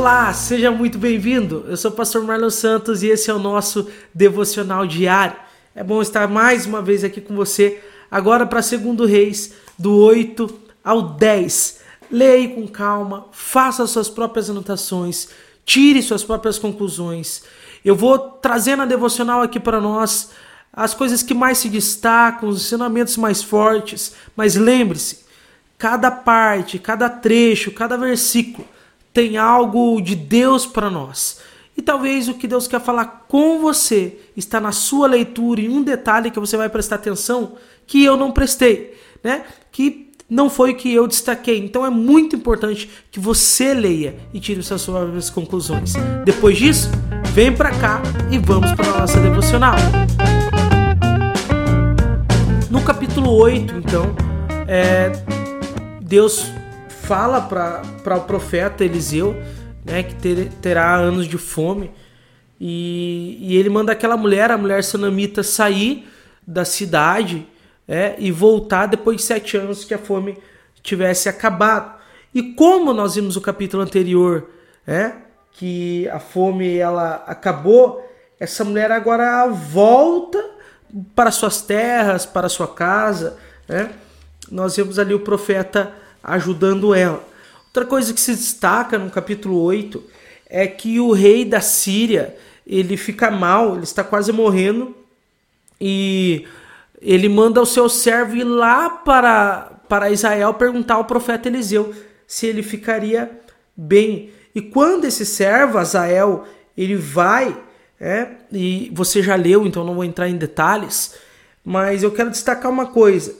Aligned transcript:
Olá, 0.00 0.32
seja 0.32 0.70
muito 0.70 0.96
bem-vindo. 0.96 1.66
Eu 1.68 1.76
sou 1.76 1.90
o 1.90 1.94
pastor 1.94 2.24
Marlon 2.24 2.48
Santos 2.48 3.02
e 3.02 3.08
esse 3.08 3.30
é 3.30 3.34
o 3.34 3.38
nosso 3.38 3.86
devocional 4.14 4.86
diário. 4.86 5.36
É 5.74 5.84
bom 5.84 6.00
estar 6.00 6.26
mais 6.26 6.64
uma 6.64 6.80
vez 6.80 7.04
aqui 7.04 7.20
com 7.20 7.36
você, 7.36 7.78
agora 8.10 8.46
para 8.46 8.62
segundo 8.62 9.04
Reis, 9.04 9.52
do 9.78 9.94
8 9.94 10.58
ao 10.82 11.02
10. 11.02 11.80
Leia 12.10 12.48
com 12.48 12.66
calma, 12.66 13.26
faça 13.30 13.86
suas 13.86 14.08
próprias 14.08 14.48
anotações, 14.48 15.28
tire 15.66 16.00
suas 16.02 16.24
próprias 16.24 16.58
conclusões. 16.58 17.42
Eu 17.84 17.94
vou 17.94 18.18
trazendo 18.18 18.84
a 18.84 18.86
devocional 18.86 19.42
aqui 19.42 19.60
para 19.60 19.82
nós 19.82 20.30
as 20.72 20.94
coisas 20.94 21.22
que 21.22 21.34
mais 21.34 21.58
se 21.58 21.68
destacam, 21.68 22.48
os 22.48 22.64
ensinamentos 22.64 23.18
mais 23.18 23.42
fortes, 23.42 24.14
mas 24.34 24.56
lembre-se, 24.56 25.26
cada 25.76 26.10
parte, 26.10 26.78
cada 26.78 27.10
trecho, 27.10 27.70
cada 27.70 27.98
versículo 27.98 28.66
tem 29.12 29.36
algo 29.36 30.00
de 30.00 30.14
Deus 30.14 30.66
para 30.66 30.90
nós. 30.90 31.40
E 31.76 31.82
talvez 31.82 32.28
o 32.28 32.34
que 32.34 32.46
Deus 32.46 32.68
quer 32.68 32.80
falar 32.80 33.24
com 33.26 33.58
você 33.60 34.18
está 34.36 34.60
na 34.60 34.72
sua 34.72 35.06
leitura, 35.06 35.60
em 35.60 35.68
um 35.68 35.82
detalhe 35.82 36.30
que 36.30 36.38
você 36.38 36.56
vai 36.56 36.68
prestar 36.68 36.96
atenção 36.96 37.54
que 37.86 38.04
eu 38.04 38.16
não 38.16 38.30
prestei, 38.30 38.94
né? 39.24 39.44
Que 39.72 40.10
não 40.28 40.48
foi 40.48 40.72
o 40.72 40.76
que 40.76 40.92
eu 40.92 41.08
destaquei. 41.08 41.58
Então 41.58 41.84
é 41.84 41.90
muito 41.90 42.36
importante 42.36 42.88
que 43.10 43.18
você 43.18 43.74
leia 43.74 44.14
e 44.32 44.38
tire 44.38 44.62
suas 44.62 44.84
próprias 44.84 45.30
conclusões. 45.30 45.94
Depois 46.24 46.56
disso, 46.56 46.90
vem 47.32 47.52
para 47.52 47.70
cá 47.70 48.00
e 48.30 48.38
vamos 48.38 48.72
para 48.72 48.88
a 48.90 48.98
nossa 49.00 49.18
devocional. 49.18 49.76
No 52.70 52.82
capítulo 52.82 53.32
8, 53.32 53.74
então, 53.76 54.14
é, 54.68 55.10
Deus 56.00 56.46
fala 57.10 57.40
para 57.40 58.16
o 58.16 58.20
profeta 58.20 58.84
Eliseu 58.84 59.34
né, 59.84 60.04
que 60.04 60.14
ter, 60.14 60.48
terá 60.62 60.94
anos 60.94 61.26
de 61.26 61.36
fome. 61.38 61.90
E, 62.60 63.36
e, 63.40 63.56
ele 63.56 63.68
manda 63.68 63.90
aquela 63.90 64.16
mulher, 64.16 64.52
a 64.52 64.56
mulher 64.56 64.84
sanamita, 64.84 65.42
sair 65.42 66.08
da 66.46 66.64
cidade 66.64 67.48
é, 67.88 68.14
e 68.16 68.30
voltar 68.30 68.86
depois 68.86 69.16
de 69.16 69.24
sete 69.24 69.56
anos 69.56 69.84
que 69.84 69.92
a 69.92 69.98
fome 69.98 70.38
tivesse 70.84 71.28
acabado. 71.28 71.98
E 72.32 72.52
como 72.52 72.92
nós 72.92 73.16
vimos 73.16 73.34
o 73.34 73.40
capítulo 73.40 73.82
anterior, 73.82 74.48
é, 74.86 75.10
que 75.50 76.08
a 76.10 76.20
fome 76.20 76.76
ela 76.76 77.24
acabou, 77.26 78.08
essa 78.38 78.62
mulher 78.62 78.92
agora 78.92 79.48
volta 79.48 80.38
para 81.16 81.32
suas 81.32 81.60
terras, 81.60 82.24
para 82.24 82.48
sua 82.48 82.68
casa. 82.68 83.36
É. 83.68 83.88
Nós 84.48 84.76
vemos 84.76 84.96
ali 84.96 85.12
o 85.12 85.20
profeta 85.20 85.92
ajudando 86.22 86.94
ela. 86.94 87.24
Outra 87.66 87.84
coisa 87.84 88.12
que 88.12 88.20
se 88.20 88.34
destaca 88.34 88.98
no 88.98 89.10
capítulo 89.10 89.60
8 89.62 90.02
é 90.46 90.66
que 90.66 90.98
o 90.98 91.12
rei 91.12 91.44
da 91.44 91.60
Síria, 91.60 92.36
ele 92.66 92.96
fica 92.96 93.30
mal, 93.30 93.74
ele 93.74 93.84
está 93.84 94.02
quase 94.02 94.32
morrendo 94.32 94.94
e 95.80 96.46
ele 97.00 97.28
manda 97.28 97.60
o 97.60 97.66
seu 97.66 97.88
servo 97.88 98.36
ir 98.36 98.44
lá 98.44 98.90
para, 98.90 99.70
para 99.88 100.10
Israel 100.10 100.52
perguntar 100.54 100.94
ao 100.94 101.04
profeta 101.04 101.48
Eliseu 101.48 101.94
se 102.26 102.46
ele 102.46 102.62
ficaria 102.62 103.30
bem. 103.76 104.30
E 104.54 104.60
quando 104.60 105.04
esse 105.04 105.24
servo, 105.24 105.78
Azael, 105.78 106.44
ele 106.76 106.96
vai, 106.96 107.56
é, 108.00 108.28
e 108.52 108.90
você 108.92 109.22
já 109.22 109.36
leu, 109.36 109.66
então 109.66 109.84
não 109.84 109.94
vou 109.94 110.04
entrar 110.04 110.28
em 110.28 110.36
detalhes, 110.36 111.14
mas 111.64 112.02
eu 112.02 112.10
quero 112.10 112.30
destacar 112.30 112.70
uma 112.70 112.86
coisa. 112.86 113.34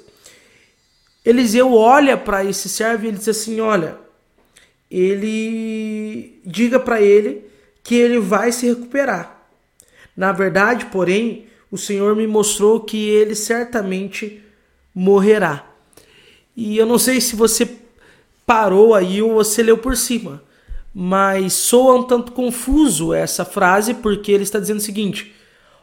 Eliseu 1.25 1.75
olha 1.75 2.17
para 2.17 2.45
esse 2.45 2.69
servo 2.69 3.05
e 3.05 3.09
ele 3.09 3.19
diz 3.19 3.29
assim: 3.29 3.61
Olha, 3.61 3.99
ele 4.91 6.41
diga 6.45 6.81
para 6.81 7.01
ele 7.01 7.45
que 7.83 7.95
ele 7.95 8.19
vai 8.19 8.53
se 8.53 8.67
recuperar. 8.67 9.49
Na 10.17 10.33
verdade, 10.33 10.87
porém, 10.87 11.47
o 11.71 11.79
Senhor 11.79 12.17
me 12.17 12.27
mostrou 12.27 12.81
que 12.81 13.09
ele 13.09 13.35
certamente 13.35 14.43
morrerá. 14.95 15.67
E 16.57 16.77
eu 16.77 16.85
não 16.85 16.99
sei 16.99 17.21
se 17.21 17.37
você 17.37 17.69
parou 18.45 18.95
aí 18.95 19.23
ou 19.23 19.35
você 19.35 19.63
leu 19.63 19.79
por 19.79 19.97
cima, 19.97 20.43
mas 20.93 21.53
soa 21.53 21.95
um 21.95 22.03
tanto 22.03 22.33
confuso 22.33 23.15
essa 23.15 23.45
frase 23.45 23.95
porque 23.95 24.33
ele 24.33 24.43
está 24.43 24.59
dizendo 24.59 24.79
o 24.79 24.83
seguinte: 24.83 25.35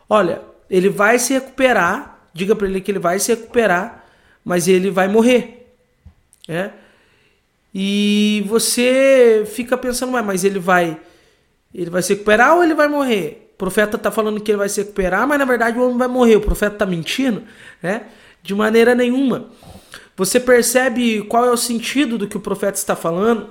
olha, 0.09 0.41
ele 0.69 0.89
vai 0.89 1.17
se 1.17 1.33
recuperar, 1.33 2.27
diga 2.33 2.55
para 2.55 2.67
ele 2.67 2.81
que 2.81 2.91
ele 2.91 2.99
vai 2.99 3.19
se 3.19 3.33
recuperar, 3.33 4.05
mas 4.47 4.65
ele 4.69 4.89
vai 4.89 5.09
morrer. 5.09 5.67
É? 6.47 6.69
E 7.75 8.45
você 8.47 9.43
fica 9.45 9.77
pensando, 9.77 10.13
mas 10.23 10.45
ele 10.45 10.57
vai 10.57 10.97
ele 11.75 11.89
vai 11.89 12.01
se 12.01 12.13
recuperar 12.13 12.55
ou 12.55 12.63
ele 12.63 12.73
vai 12.73 12.87
morrer? 12.87 13.51
O 13.53 13.57
profeta 13.57 13.97
está 13.97 14.09
falando 14.09 14.39
que 14.39 14.49
ele 14.49 14.57
vai 14.57 14.69
se 14.69 14.79
recuperar, 14.79 15.27
mas 15.27 15.37
na 15.37 15.43
verdade 15.43 15.77
o 15.77 15.83
homem 15.83 15.97
vai 15.97 16.07
morrer. 16.07 16.37
O 16.37 16.41
profeta 16.41 16.75
está 16.75 16.85
mentindo? 16.85 17.43
Né? 17.83 18.03
De 18.41 18.55
maneira 18.55 18.95
nenhuma. 18.95 19.49
Você 20.15 20.39
percebe 20.39 21.23
qual 21.23 21.43
é 21.43 21.51
o 21.51 21.57
sentido 21.57 22.17
do 22.17 22.25
que 22.25 22.37
o 22.37 22.39
profeta 22.39 22.77
está 22.77 22.95
falando 22.95 23.49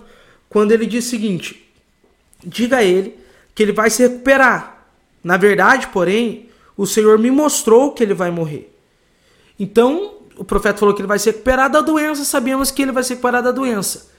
quando 0.49 0.73
ele 0.73 0.87
diz 0.87 1.05
o 1.05 1.11
seguinte: 1.11 1.71
diga 2.43 2.79
a 2.79 2.83
ele 2.83 3.19
que 3.55 3.63
ele 3.63 3.73
vai 3.73 3.91
se 3.91 4.03
recuperar. 4.03 4.89
Na 5.23 5.37
verdade, 5.37 5.89
porém, 5.89 6.49
o 6.75 6.87
Senhor 6.87 7.19
me 7.19 7.31
mostrou 7.31 7.93
que 7.93 8.03
ele 8.03 8.15
vai 8.15 8.31
morrer. 8.31 8.73
Então, 9.61 10.16
o 10.37 10.45
profeta 10.45 10.79
falou 10.79 10.95
que 10.95 11.01
ele 11.01 11.09
vai 11.09 11.19
se 11.19 11.31
recuperar 11.31 11.71
da 11.71 11.81
doença, 11.81 12.25
sabemos 12.25 12.71
que 12.71 12.83
ele 12.83 12.93
vai 12.93 13.03
se 13.03 13.11
recuperar 13.11 13.43
da 13.43 13.53
doença. 13.53 14.11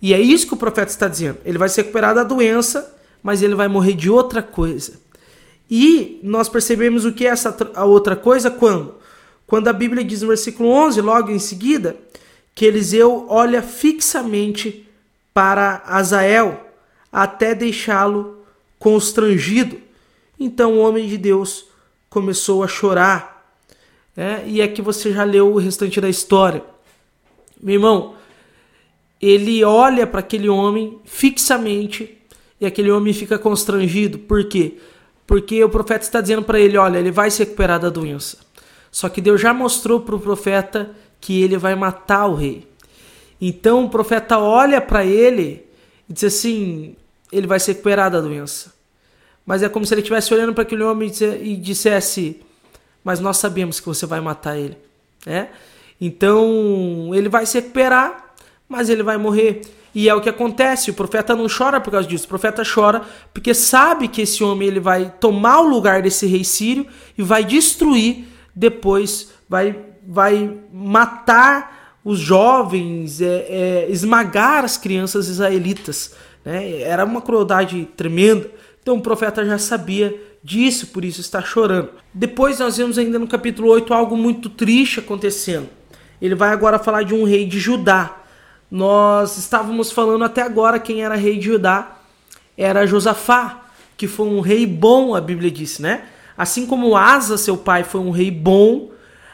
E 0.00 0.14
é 0.14 0.20
isso 0.20 0.46
que 0.46 0.54
o 0.54 0.56
profeta 0.56 0.90
está 0.90 1.08
dizendo. 1.08 1.38
Ele 1.44 1.58
vai 1.58 1.68
se 1.68 1.80
recuperar 1.80 2.14
da 2.14 2.22
doença, 2.22 2.94
mas 3.22 3.42
ele 3.42 3.54
vai 3.54 3.66
morrer 3.68 3.94
de 3.94 4.08
outra 4.08 4.42
coisa. 4.42 5.00
E 5.70 6.20
nós 6.22 6.48
percebemos 6.48 7.04
o 7.04 7.12
que 7.12 7.26
é 7.26 7.30
essa 7.30 7.54
a 7.74 7.84
outra 7.84 8.16
coisa 8.16 8.50
quando? 8.50 8.94
Quando 9.46 9.68
a 9.68 9.72
Bíblia 9.72 10.04
diz 10.04 10.22
no 10.22 10.28
versículo 10.28 10.68
11, 10.68 11.00
logo 11.00 11.30
em 11.30 11.38
seguida, 11.38 11.96
que 12.54 12.64
Eliseu 12.64 13.26
olha 13.28 13.62
fixamente 13.62 14.88
para 15.34 15.82
Azael 15.86 16.66
até 17.12 17.54
deixá-lo 17.54 18.38
constrangido. 18.78 19.78
Então 20.38 20.74
o 20.74 20.78
homem 20.78 21.08
de 21.08 21.18
Deus 21.18 21.66
começou 22.08 22.62
a 22.62 22.68
chorar 22.68 23.37
né? 24.18 24.42
E 24.48 24.60
aqui 24.60 24.82
você 24.82 25.12
já 25.12 25.22
leu 25.22 25.52
o 25.54 25.58
restante 25.58 26.00
da 26.00 26.08
história. 26.08 26.64
Meu 27.62 27.74
irmão, 27.74 28.16
ele 29.22 29.62
olha 29.62 30.08
para 30.08 30.18
aquele 30.18 30.48
homem 30.48 30.98
fixamente 31.04 32.18
e 32.60 32.66
aquele 32.66 32.90
homem 32.90 33.14
fica 33.14 33.38
constrangido. 33.38 34.18
Por 34.18 34.42
quê? 34.48 34.74
Porque 35.24 35.62
o 35.62 35.68
profeta 35.68 36.02
está 36.04 36.20
dizendo 36.20 36.42
para 36.42 36.58
ele: 36.58 36.76
olha, 36.76 36.98
ele 36.98 37.12
vai 37.12 37.30
se 37.30 37.44
recuperar 37.44 37.78
da 37.78 37.88
doença. 37.90 38.38
Só 38.90 39.08
que 39.08 39.20
Deus 39.20 39.40
já 39.40 39.54
mostrou 39.54 40.00
para 40.00 40.16
o 40.16 40.20
profeta 40.20 40.90
que 41.20 41.40
ele 41.40 41.56
vai 41.56 41.76
matar 41.76 42.26
o 42.26 42.34
rei. 42.34 42.66
Então 43.40 43.84
o 43.84 43.88
profeta 43.88 44.36
olha 44.36 44.80
para 44.80 45.06
ele 45.06 45.64
e 46.10 46.12
diz 46.12 46.24
assim: 46.24 46.96
ele 47.30 47.46
vai 47.46 47.60
se 47.60 47.70
recuperar 47.70 48.10
da 48.10 48.20
doença. 48.20 48.74
Mas 49.46 49.62
é 49.62 49.68
como 49.68 49.86
se 49.86 49.94
ele 49.94 50.00
estivesse 50.00 50.34
olhando 50.34 50.52
para 50.52 50.64
aquele 50.64 50.82
homem 50.82 51.08
e 51.40 51.54
dissesse: 51.54 52.40
mas 53.02 53.20
nós 53.20 53.36
sabemos 53.38 53.80
que 53.80 53.86
você 53.86 54.06
vai 54.06 54.20
matar 54.20 54.56
ele, 54.58 54.76
né? 55.26 55.48
Então, 56.00 57.10
ele 57.12 57.28
vai 57.28 57.44
se 57.44 57.58
recuperar, 57.58 58.34
mas 58.68 58.88
ele 58.88 59.02
vai 59.02 59.16
morrer. 59.16 59.62
E 59.94 60.08
é 60.08 60.14
o 60.14 60.20
que 60.20 60.28
acontece, 60.28 60.90
o 60.90 60.94
profeta 60.94 61.34
não 61.34 61.46
chora 61.48 61.80
por 61.80 61.90
causa 61.90 62.06
disso, 62.06 62.26
o 62.26 62.28
profeta 62.28 62.62
chora 62.62 63.02
porque 63.32 63.54
sabe 63.54 64.06
que 64.06 64.22
esse 64.22 64.44
homem 64.44 64.68
ele 64.68 64.78
vai 64.80 65.12
tomar 65.18 65.60
o 65.60 65.68
lugar 65.68 66.02
desse 66.02 66.26
rei 66.26 66.44
sírio 66.44 66.86
e 67.16 67.22
vai 67.22 67.42
destruir, 67.42 68.26
depois 68.54 69.30
vai, 69.48 69.76
vai 70.06 70.56
matar 70.72 71.98
os 72.04 72.18
jovens, 72.18 73.20
é, 73.20 73.26
é, 73.26 73.86
esmagar 73.90 74.64
as 74.64 74.76
crianças 74.76 75.28
israelitas. 75.28 76.14
Né? 76.44 76.82
Era 76.82 77.04
uma 77.04 77.20
crueldade 77.20 77.88
tremenda. 77.96 78.50
Então 78.80 78.96
o 78.96 79.02
profeta 79.02 79.44
já 79.44 79.58
sabia 79.58 80.14
disso, 80.42 80.88
por 80.88 81.04
isso 81.04 81.20
está 81.20 81.42
chorando. 81.42 81.90
Depois 82.12 82.58
nós 82.58 82.76
vemos 82.76 82.98
ainda 82.98 83.18
no 83.18 83.26
capítulo 83.26 83.68
8 83.70 83.92
algo 83.92 84.16
muito 84.16 84.48
triste 84.48 85.00
acontecendo. 85.00 85.68
Ele 86.20 86.34
vai 86.34 86.50
agora 86.50 86.78
falar 86.78 87.02
de 87.02 87.14
um 87.14 87.24
rei 87.24 87.46
de 87.46 87.58
Judá. 87.58 88.16
Nós 88.70 89.36
estávamos 89.36 89.90
falando 89.90 90.24
até 90.24 90.42
agora 90.42 90.78
quem 90.78 91.02
era 91.02 91.14
rei 91.14 91.38
de 91.38 91.46
Judá. 91.46 91.98
Era 92.56 92.86
Josafá, 92.86 93.66
que 93.96 94.06
foi 94.06 94.26
um 94.26 94.40
rei 94.40 94.66
bom, 94.66 95.14
a 95.14 95.20
Bíblia 95.20 95.50
diz, 95.50 95.78
né? 95.78 96.04
Assim 96.36 96.66
como 96.66 96.96
Asa, 96.96 97.36
seu 97.36 97.56
pai, 97.56 97.84
foi 97.84 98.00
um 98.00 98.10
rei 98.10 98.30
bom, 98.30 98.90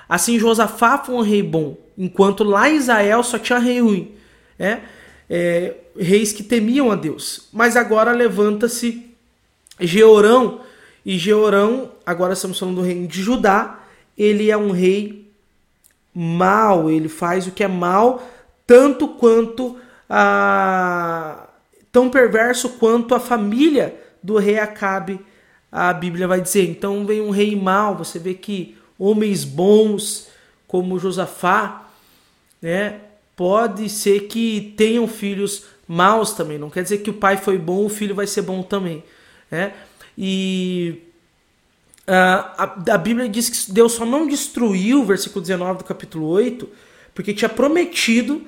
assim 0.08 0.38
Josafá 0.38 0.98
foi 0.98 1.14
um 1.14 1.20
rei 1.20 1.42
bom. 1.42 1.76
Enquanto 1.96 2.44
lá 2.44 2.68
em 2.68 2.76
Israel 2.76 3.22
só 3.22 3.38
tinha 3.38 3.58
rei 3.58 3.80
ruim. 3.80 4.12
Né? 4.58 4.82
É, 5.28 5.74
reis 5.98 6.32
que 6.32 6.42
temiam 6.42 6.90
a 6.90 6.96
Deus. 6.96 7.48
Mas 7.52 7.76
agora 7.76 8.12
levanta-se 8.12 9.10
Georão, 9.80 10.60
e 11.04 11.18
Georão, 11.18 11.92
agora 12.04 12.32
estamos 12.32 12.58
falando 12.58 12.76
do 12.76 12.82
reino 12.82 13.06
de 13.06 13.22
Judá, 13.22 13.80
ele 14.16 14.50
é 14.50 14.56
um 14.56 14.70
rei 14.70 15.30
mau, 16.14 16.90
ele 16.90 17.08
faz 17.08 17.46
o 17.46 17.50
que 17.50 17.64
é 17.64 17.68
mal, 17.68 18.26
tanto 18.66 19.08
quanto 19.08 19.76
a 20.08 21.48
tão 21.90 22.10
perverso 22.10 22.70
quanto 22.70 23.14
a 23.14 23.20
família 23.20 23.94
do 24.22 24.36
rei 24.36 24.58
Acabe, 24.58 25.20
a 25.70 25.92
Bíblia 25.92 26.26
vai 26.26 26.40
dizer. 26.40 26.68
Então 26.68 27.04
vem 27.06 27.20
um 27.20 27.30
rei 27.30 27.54
mau, 27.54 27.96
você 27.96 28.18
vê 28.18 28.34
que 28.34 28.76
homens 28.98 29.44
bons 29.44 30.28
como 30.66 30.98
Josafá, 30.98 31.88
né, 32.60 33.00
pode 33.36 33.88
ser 33.88 34.22
que 34.22 34.74
tenham 34.76 35.06
filhos 35.06 35.64
maus 35.86 36.32
também. 36.32 36.58
Não 36.58 36.70
quer 36.70 36.82
dizer 36.82 36.98
que 36.98 37.10
o 37.10 37.14
pai 37.14 37.36
foi 37.36 37.58
bom, 37.58 37.84
o 37.84 37.88
filho 37.88 38.14
vai 38.14 38.26
ser 38.26 38.42
bom 38.42 38.62
também, 38.62 39.04
né? 39.50 39.74
E 40.16 41.02
a, 42.06 42.64
a, 42.64 42.94
a 42.94 42.99
Bíblia 42.99 43.28
diz 43.28 43.49
que 43.49 43.72
Deus 43.72 43.93
só 43.93 44.05
não 44.05 44.26
destruiu, 44.26 45.05
versículo 45.05 45.40
19 45.40 45.78
do 45.78 45.84
capítulo 45.84 46.26
8, 46.26 46.69
porque 47.14 47.32
tinha 47.32 47.49
prometido 47.49 48.43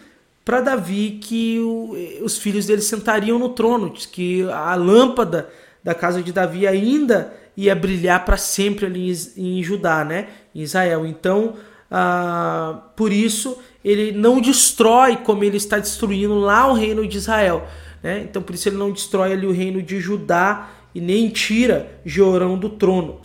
para 0.44 0.60
Davi 0.60 1.18
que 1.20 1.58
o, 1.58 1.96
os 2.22 2.38
filhos 2.38 2.66
dele 2.66 2.82
sentariam 2.82 3.38
no 3.38 3.48
trono, 3.48 3.90
que 3.90 4.48
a 4.50 4.74
lâmpada 4.74 5.50
da 5.82 5.94
casa 5.94 6.22
de 6.22 6.32
Davi 6.32 6.66
ainda 6.66 7.32
ia 7.56 7.74
brilhar 7.74 8.24
para 8.24 8.36
sempre 8.36 8.86
ali 8.86 9.10
em, 9.36 9.58
em, 9.58 9.62
Judá, 9.62 10.04
né? 10.04 10.28
Em 10.54 10.60
Israel. 10.60 11.06
Então, 11.06 11.54
ah, 11.90 12.82
por 12.94 13.12
isso 13.12 13.58
ele 13.84 14.12
não 14.12 14.40
destrói 14.40 15.16
como 15.16 15.42
ele 15.42 15.56
está 15.56 15.78
destruindo 15.78 16.34
lá 16.34 16.66
o 16.68 16.74
reino 16.74 17.06
de 17.06 17.16
Israel, 17.16 17.66
né? 18.02 18.20
Então, 18.20 18.42
por 18.42 18.54
isso 18.54 18.68
ele 18.68 18.76
não 18.76 18.90
destrói 18.92 19.32
ali 19.32 19.46
o 19.46 19.52
reino 19.52 19.82
de 19.82 19.98
Judá 19.98 20.68
e 20.96 21.00
nem 21.00 21.28
tira 21.28 22.00
Jeorão 22.06 22.56
do 22.56 22.70
trono. 22.70 23.20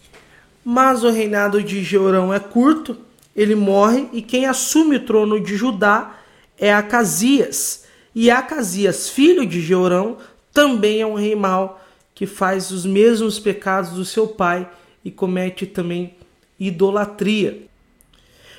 Mas 0.61 1.05
o 1.05 1.09
reinado 1.09 1.63
de 1.63 1.81
Jeorão 1.81 2.33
é 2.33 2.37
curto, 2.37 2.97
ele 3.33 3.55
morre 3.55 4.09
e 4.11 4.21
quem 4.21 4.45
assume 4.45 4.97
o 4.97 5.05
trono 5.05 5.39
de 5.39 5.55
Judá 5.55 6.17
é 6.59 6.73
Acasias. 6.73 7.85
E 8.13 8.29
Acasias, 8.29 9.07
filho 9.07 9.45
de 9.45 9.61
Jeorão, 9.61 10.17
também 10.53 10.99
é 10.99 11.07
um 11.07 11.13
rei 11.13 11.33
mau 11.33 11.81
que 12.13 12.25
faz 12.25 12.71
os 12.71 12.85
mesmos 12.85 13.39
pecados 13.39 13.91
do 13.91 14.03
seu 14.03 14.27
pai 14.27 14.69
e 15.03 15.09
comete 15.09 15.65
também 15.65 16.13
idolatria. 16.59 17.63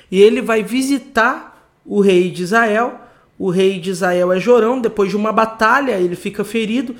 E 0.09 0.19
ele 0.19 0.41
vai 0.41 0.63
visitar 0.63 1.71
o 1.85 2.01
rei 2.01 2.31
de 2.31 2.41
Israel. 2.41 2.99
O 3.37 3.51
rei 3.51 3.79
de 3.79 3.91
Israel 3.91 4.33
é 4.33 4.39
Jorão. 4.39 4.81
Depois 4.81 5.11
de 5.11 5.15
uma 5.15 5.31
batalha, 5.31 5.99
ele 5.99 6.15
fica 6.15 6.43
ferido. 6.43 6.95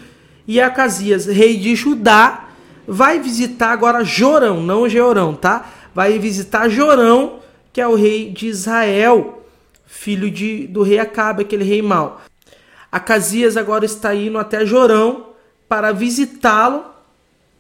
E 0.48 0.60
Acasias, 0.60 1.26
rei 1.26 1.58
de 1.58 1.76
Judá, 1.76 2.50
vai 2.88 3.20
visitar 3.20 3.72
agora 3.72 4.04
Jorão, 4.04 4.62
não 4.62 4.90
Jeorão, 4.90 5.34
tá? 5.34 5.72
Vai 5.96 6.20
visitar 6.20 6.68
Jorão, 6.70 7.40
que 7.72 7.80
é 7.80 7.88
o 7.88 7.96
rei 7.96 8.30
de 8.30 8.48
Israel, 8.48 9.44
filho 9.86 10.30
de, 10.30 10.68
do 10.68 10.82
rei 10.82 11.00
Acabe, 11.00 11.44
aquele 11.44 11.64
rei 11.64 11.82
mau. 11.82 12.22
Acasias 12.92 13.58
agora 13.58 13.86
está 13.86 14.14
indo 14.14 14.38
até 14.38 14.66
Jorão 14.66 15.28
para 15.68 15.92
visitá-lo 15.92 16.86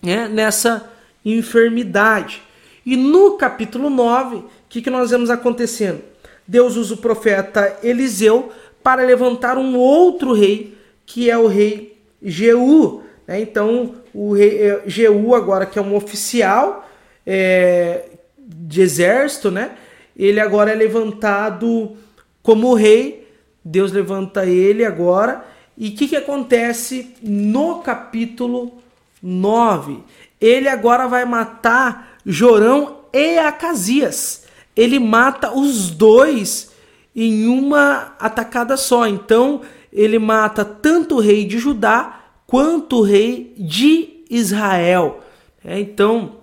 né, 0.01 0.27
nessa 0.27 0.89
enfermidade. 1.25 2.41
E 2.85 2.97
no 2.97 3.37
capítulo 3.37 3.89
9, 3.89 4.35
o 4.35 4.45
que, 4.67 4.81
que 4.81 4.89
nós 4.89 5.09
vemos 5.09 5.29
acontecendo? 5.29 6.01
Deus 6.45 6.75
usa 6.75 6.95
o 6.95 6.97
profeta 6.97 7.79
Eliseu 7.81 8.51
para 8.83 9.03
levantar 9.03 9.57
um 9.57 9.77
outro 9.77 10.33
rei, 10.33 10.77
que 11.05 11.29
é 11.29 11.37
o 11.37 11.47
rei 11.47 11.92
Jeú. 12.23 13.03
Né? 13.27 13.41
Então, 13.41 13.95
o 14.13 14.33
rei 14.33 14.61
é, 14.61 14.81
Jeú, 14.85 15.35
agora 15.35 15.65
que 15.65 15.77
é 15.77 15.81
um 15.81 15.95
oficial 15.95 16.87
é, 17.25 18.05
de 18.37 18.81
exército, 18.81 19.51
né? 19.51 19.71
ele 20.15 20.39
agora 20.39 20.71
é 20.71 20.75
levantado 20.75 21.97
como 22.41 22.73
rei. 22.73 23.27
Deus 23.63 23.91
levanta 23.91 24.45
ele 24.45 24.85
agora. 24.85 25.45
E 25.77 25.89
o 25.89 25.95
que, 25.95 26.07
que 26.07 26.15
acontece 26.15 27.15
no 27.21 27.79
capítulo 27.79 28.77
9? 29.21 30.03
Ele 30.39 30.67
agora 30.67 31.07
vai 31.07 31.25
matar 31.25 32.17
Jorão 32.25 32.99
e 33.13 33.37
Acasias. 33.37 34.43
Ele 34.75 34.99
mata 34.99 35.51
os 35.51 35.89
dois 35.89 36.71
em 37.15 37.47
uma 37.47 38.15
atacada 38.19 38.75
só. 38.75 39.07
Então, 39.07 39.61
ele 39.93 40.17
mata 40.17 40.65
tanto 40.65 41.15
o 41.15 41.19
rei 41.19 41.45
de 41.45 41.59
Judá 41.59 42.21
quanto 42.47 42.97
o 42.97 43.01
rei 43.03 43.53
de 43.57 44.23
Israel. 44.29 45.23
É, 45.63 45.79
então, 45.79 46.37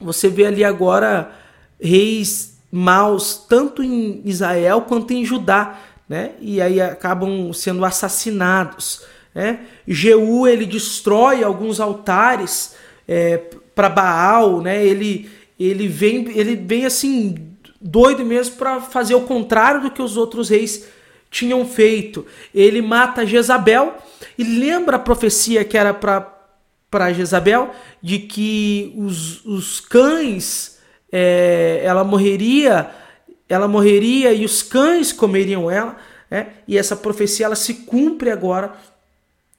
você 0.00 0.28
vê 0.28 0.46
ali 0.46 0.64
agora 0.64 1.30
reis 1.78 2.58
maus 2.72 3.44
tanto 3.48 3.82
em 3.82 4.22
Israel 4.24 4.82
quanto 4.82 5.12
em 5.12 5.24
Judá, 5.24 5.78
né? 6.08 6.32
E 6.40 6.60
aí 6.60 6.80
acabam 6.80 7.52
sendo 7.52 7.84
assassinados. 7.84 9.02
Né? 9.34 9.60
Jeú 9.86 10.46
ele 10.46 10.66
destrói 10.66 11.44
alguns 11.44 11.80
altares 11.80 12.74
é, 13.06 13.36
para 13.74 13.88
Baal, 13.88 14.60
né? 14.60 14.84
Ele 14.84 15.30
ele 15.60 15.88
vem 15.88 16.28
ele 16.38 16.56
vem 16.56 16.86
assim 16.86 17.34
doido 17.80 18.24
mesmo 18.24 18.56
para 18.56 18.80
fazer 18.80 19.14
o 19.14 19.22
contrário 19.22 19.82
do 19.82 19.90
que 19.90 20.02
os 20.02 20.16
outros 20.16 20.48
reis 20.48 20.86
tinham 21.30 21.66
feito. 21.66 22.26
Ele 22.54 22.80
mata 22.80 23.26
Jezabel 23.26 23.96
e 24.36 24.44
lembra 24.44 24.96
a 24.96 25.00
profecia 25.00 25.64
que 25.64 25.76
era 25.76 25.92
para 25.92 27.12
Jezabel 27.12 27.70
de 28.02 28.18
que 28.18 28.92
os, 28.96 29.44
os 29.44 29.80
cães 29.80 30.78
é, 31.12 31.80
ela 31.84 32.04
morreria 32.04 32.90
ela 33.48 33.66
morreria 33.66 34.32
e 34.32 34.44
os 34.44 34.62
cães 34.62 35.10
comeriam 35.10 35.70
ela 35.70 35.96
né? 36.30 36.48
e 36.66 36.76
essa 36.76 36.94
profecia 36.94 37.46
ela 37.46 37.56
se 37.56 37.74
cumpre 37.74 38.30
agora 38.30 38.74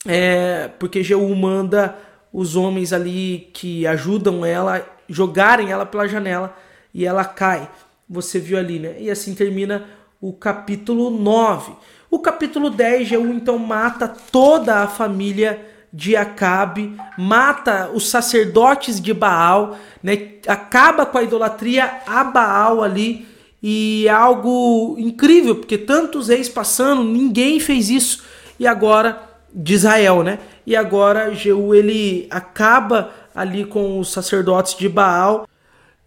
é, 0.06 0.70
porque 0.80 1.04
Jeú 1.04 1.36
manda 1.36 1.98
os 2.32 2.56
homens 2.56 2.94
ali 2.94 3.50
que 3.52 3.88
ajudam 3.88 4.46
ela 4.46 4.88
jogarem 5.08 5.72
ela 5.72 5.86
pela 5.86 6.08
janela 6.08 6.56
e 6.94 7.06
ela 7.06 7.26
cai 7.26 7.70
você 8.08 8.40
viu 8.40 8.58
ali 8.58 8.78
né 8.78 8.96
e 9.00 9.10
assim 9.10 9.34
termina 9.34 9.88
o 10.22 10.34
capítulo 10.34 11.10
9. 11.10 11.72
O 12.12 12.20
capítulo 12.20 12.70
10, 12.70 13.08
Jeú 13.08 13.34
então 13.34 13.58
mata 13.58 14.08
toda 14.08 14.78
a 14.84 14.88
família 14.88 15.66
de 15.92 16.16
Acabe, 16.16 16.96
mata 17.18 17.90
os 17.94 18.10
sacerdotes 18.10 19.00
de 19.00 19.14
Baal, 19.14 19.78
né? 20.04 20.34
acaba 20.48 21.06
com 21.06 21.18
a 21.18 21.24
idolatria 21.24 22.02
a 22.06 22.24
Baal 22.24 22.84
ali, 22.84 23.28
e 23.62 24.06
é 24.08 24.12
algo 24.12 24.96
incrível, 25.00 25.56
porque 25.56 25.78
tantos 25.78 26.28
reis 26.28 26.48
passando, 26.48 27.04
ninguém 27.04 27.60
fez 27.60 27.90
isso, 27.90 28.24
e 28.60 28.68
agora 28.68 29.22
de 29.54 29.74
Israel, 29.74 30.22
né? 30.22 30.40
E 30.66 30.76
agora 30.76 31.34
Jeú 31.34 31.74
ele 31.74 32.28
acaba 32.30 33.12
ali 33.34 33.66
com 33.66 34.00
os 34.00 34.12
sacerdotes 34.12 34.78
de 34.78 34.88
Baal, 34.88 35.48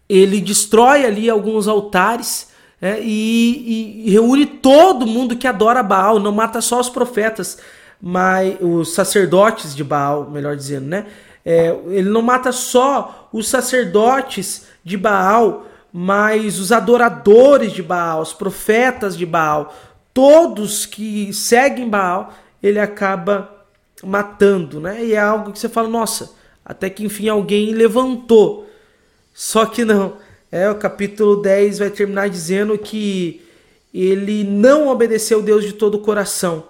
ele 0.07 0.39
destrói 0.39 1.05
ali 1.05 1.29
alguns 1.29 1.67
altares, 1.67 2.52
é, 2.83 2.99
e, 3.01 4.09
e, 4.09 4.11
reúne 4.11 4.45
todo 4.45 5.07
mundo 5.07 5.37
que 5.37 5.47
adora 5.47 5.81
Baal, 5.81 6.19
não 6.19 6.33
mata 6.33 6.59
só 6.59 6.81
os 6.81 6.89
profetas, 6.89 7.57
mas 8.01 8.57
os 8.59 8.93
sacerdotes 8.93 9.73
de 9.73 9.85
Baal, 9.85 10.29
melhor 10.29 10.57
dizendo, 10.57 10.87
né? 10.87 11.05
É, 11.45 11.73
ele 11.87 12.09
não 12.09 12.21
mata 12.21 12.51
só 12.51 13.29
os 13.31 13.47
sacerdotes 13.47 14.67
de 14.83 14.97
Baal, 14.97 15.65
mas 15.93 16.59
os 16.59 16.73
adoradores 16.73 17.71
de 17.71 17.81
Baal, 17.81 18.21
os 18.21 18.33
profetas 18.33 19.15
de 19.15 19.25
Baal, 19.25 19.73
todos 20.13 20.85
que 20.85 21.31
seguem 21.31 21.87
Baal, 21.87 22.33
ele 22.61 22.81
acaba 22.81 23.49
matando, 24.03 24.81
né? 24.81 25.05
E 25.05 25.13
é 25.13 25.19
algo 25.19 25.53
que 25.53 25.59
você 25.59 25.69
fala, 25.69 25.87
nossa, 25.87 26.33
até 26.65 26.89
que 26.89 27.05
enfim 27.05 27.29
alguém 27.29 27.73
levantou. 27.73 28.69
Só 29.33 29.65
que 29.65 29.85
não, 29.85 30.17
é, 30.53 30.69
o 30.69 30.75
capítulo 30.75 31.37
10 31.37 31.79
vai 31.79 31.89
terminar 31.89 32.29
dizendo 32.29 32.77
que 32.77 33.41
ele 33.91 34.43
não 34.43 34.87
obedeceu 34.87 35.41
Deus 35.41 35.65
de 35.65 35.73
todo 35.73 35.95
o 35.95 35.99
coração 35.99 36.65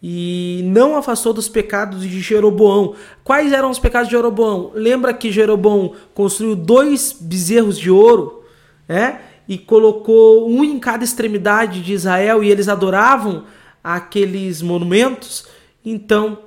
e 0.00 0.60
não 0.66 0.96
afastou 0.96 1.32
dos 1.32 1.48
pecados 1.48 2.02
de 2.02 2.20
Jeroboão. 2.20 2.94
Quais 3.24 3.52
eram 3.52 3.70
os 3.70 3.78
pecados 3.80 4.06
de 4.06 4.14
Jeroboão? 4.14 4.70
Lembra 4.72 5.12
que 5.12 5.32
Jeroboão 5.32 5.94
construiu 6.14 6.54
dois 6.54 7.12
bezerros 7.20 7.76
de 7.76 7.90
ouro, 7.90 8.44
né? 8.86 9.20
E 9.48 9.58
colocou 9.58 10.48
um 10.48 10.62
em 10.62 10.78
cada 10.78 11.02
extremidade 11.02 11.82
de 11.82 11.94
Israel 11.94 12.44
e 12.44 12.52
eles 12.52 12.68
adoravam 12.68 13.46
aqueles 13.82 14.62
monumentos. 14.62 15.44
Então, 15.84 16.38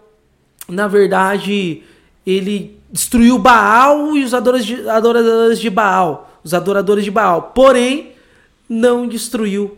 na 0.70 0.88
verdade, 0.88 1.84
ele 2.26 2.80
destruiu 2.90 3.38
Baal 3.38 4.16
e 4.16 4.24
os 4.24 4.34
adoradores 4.34 5.60
de 5.60 5.70
Baal 5.70 6.30
os 6.44 6.54
adoradores 6.54 7.04
de 7.04 7.12
Baal. 7.12 7.52
Porém, 7.54 8.14
não 8.68 9.08
destruiu 9.08 9.78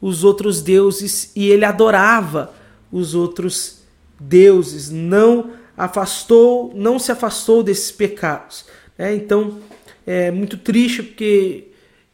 os 0.00 0.22
outros 0.22 0.60
deuses 0.60 1.32
e 1.34 1.48
ele 1.48 1.64
adorava 1.64 2.52
os 2.92 3.14
outros 3.14 3.82
deuses, 4.20 4.90
não 4.90 5.52
afastou, 5.76 6.72
não 6.74 6.98
se 6.98 7.10
afastou 7.10 7.62
desses 7.62 7.90
pecados. 7.90 8.66
Né? 8.96 9.14
Então 9.16 9.58
é 10.06 10.30
muito 10.30 10.56
triste 10.56 11.02
porque 11.02 11.68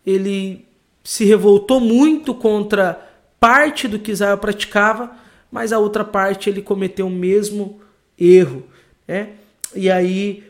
ele 0.07 0.65
se 1.03 1.25
revoltou 1.25 1.81
muito 1.81 2.35
contra 2.35 3.09
parte 3.39 3.89
do 3.89 3.99
que 3.99 4.13
Israel 4.13 4.39
praticava, 4.39 5.11
mas 5.51 5.73
a 5.73 5.79
outra 5.79 6.05
parte 6.05 6.49
ele 6.49 6.63
cometeu 6.63 7.07
o 7.07 7.11
mesmo 7.11 7.81
erro. 8.19 8.63
Né? 9.07 9.31
E 9.75 9.91
aí 9.91 10.45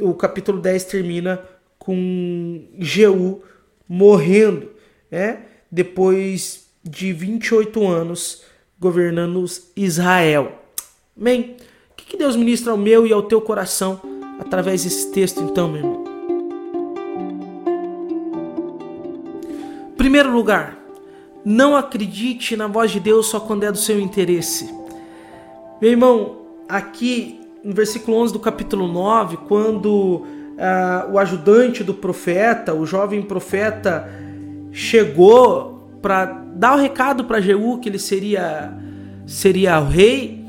o 0.00 0.14
capítulo 0.14 0.60
10 0.60 0.84
termina 0.84 1.40
com 1.84 2.64
Jeú 2.78 3.42
morrendo, 3.86 4.70
né? 5.10 5.42
depois 5.70 6.66
de 6.82 7.12
28 7.12 7.86
anos 7.86 8.42
governando 8.80 9.44
Israel. 9.76 10.52
Amém? 11.18 11.56
O 11.90 11.94
que 11.94 12.16
Deus 12.16 12.36
ministra 12.36 12.72
ao 12.72 12.78
meu 12.78 13.06
e 13.06 13.12
ao 13.12 13.22
teu 13.22 13.40
coração 13.40 14.00
através 14.38 14.84
desse 14.84 15.12
texto, 15.12 15.42
então, 15.42 15.68
meu 15.68 15.78
irmão? 15.78 16.04
Primeiro 19.96 20.32
lugar, 20.32 20.78
não 21.44 21.76
acredite 21.76 22.56
na 22.56 22.66
voz 22.66 22.90
de 22.90 23.00
Deus 23.00 23.26
só 23.26 23.40
quando 23.40 23.64
é 23.64 23.72
do 23.72 23.78
seu 23.78 24.00
interesse. 24.00 24.72
Meu 25.80 25.90
irmão, 25.90 26.38
aqui 26.66 27.40
no 27.62 27.74
versículo 27.74 28.16
11 28.18 28.32
do 28.32 28.40
capítulo 28.40 28.86
9, 28.88 29.38
quando 29.48 30.26
uh, 30.54 31.12
o 31.12 31.18
ajudante 31.18 31.82
do 31.82 31.94
profeta, 31.94 32.74
o 32.74 32.86
jovem 32.86 33.22
profeta, 33.22 34.08
chegou 34.72 35.88
para 36.00 36.24
dar 36.54 36.76
o 36.76 36.80
recado 36.80 37.24
para 37.24 37.40
Jeú 37.40 37.78
que 37.78 37.88
ele 37.88 37.98
seria, 37.98 38.72
seria 39.26 39.80
o 39.80 39.86
rei, 39.86 40.44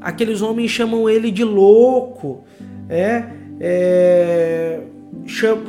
aqueles 0.00 0.42
homens 0.42 0.70
chamam 0.70 1.08
ele 1.08 1.30
de 1.30 1.44
louco, 1.44 2.44
é, 2.88 3.24
é, 3.60 4.80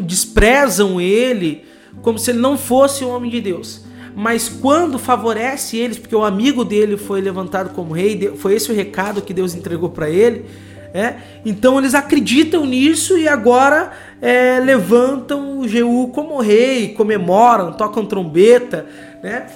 desprezam 0.02 1.00
ele 1.00 1.64
como 2.02 2.18
se 2.18 2.32
ele 2.32 2.40
não 2.40 2.58
fosse 2.58 3.04
um 3.04 3.10
homem 3.10 3.30
de 3.30 3.42
Deus. 3.42 3.86
Mas 4.16 4.50
quando 4.50 5.00
favorece 5.00 5.78
eles, 5.78 5.98
porque 5.98 6.16
o 6.16 6.24
amigo 6.24 6.66
dele 6.66 6.98
foi 6.98 7.22
levantado 7.22 7.74
como 7.74 7.94
rei, 7.94 8.34
foi 8.36 8.56
esse 8.56 8.72
o 8.72 8.76
recado 8.76 9.22
que 9.22 9.34
Deus 9.34 9.56
entregou 9.56 9.90
para 9.90 10.10
ele, 10.10 10.46
é? 10.94 11.16
Então 11.46 11.80
eles 11.80 11.96
acreditam 11.96 12.66
nisso 12.66 13.18
e 13.18 13.28
agora 13.28 13.92
é, 14.22 14.60
levantam 14.60 15.60
o 15.60 15.68
Jeú 15.68 16.10
como 16.14 16.40
rei, 16.40 16.90
comemoram, 16.94 17.74
tocam 17.74 18.06
trombeta. 18.06 18.86
Né? 19.24 19.48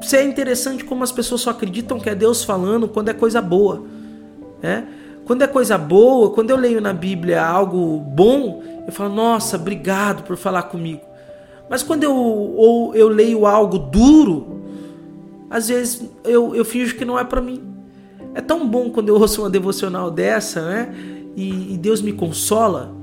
Isso 0.00 0.16
é 0.16 0.24
interessante 0.24 0.84
como 0.84 1.04
as 1.04 1.12
pessoas 1.12 1.42
só 1.42 1.50
acreditam 1.50 2.00
que 2.00 2.08
é 2.08 2.14
Deus 2.14 2.42
falando 2.42 2.88
quando 2.88 3.10
é 3.10 3.12
coisa 3.12 3.42
boa. 3.42 3.84
Né? 4.62 4.86
Quando 5.26 5.42
é 5.42 5.46
coisa 5.46 5.76
boa, 5.76 6.30
quando 6.30 6.50
eu 6.50 6.56
leio 6.56 6.80
na 6.80 6.92
Bíblia 6.92 7.44
algo 7.44 7.98
bom, 7.98 8.62
eu 8.86 8.92
falo, 8.92 9.14
nossa, 9.14 9.56
obrigado 9.56 10.22
por 10.22 10.36
falar 10.36 10.62
comigo. 10.64 11.02
Mas 11.68 11.82
quando 11.82 12.04
eu, 12.04 12.14
ou 12.14 12.94
eu 12.94 13.08
leio 13.08 13.44
algo 13.44 13.78
duro, 13.78 14.62
às 15.50 15.68
vezes 15.68 16.08
eu, 16.24 16.54
eu 16.54 16.64
finjo 16.64 16.94
que 16.96 17.04
não 17.04 17.18
é 17.18 17.24
para 17.24 17.40
mim. 17.40 17.65
É 18.36 18.42
tão 18.42 18.68
bom 18.68 18.90
quando 18.90 19.08
eu 19.08 19.14
ouço 19.14 19.40
uma 19.40 19.48
devocional 19.48 20.10
dessa, 20.10 20.60
né? 20.60 20.94
E, 21.34 21.72
e 21.72 21.78
Deus 21.78 22.02
me 22.02 22.12
consola. 22.12 22.94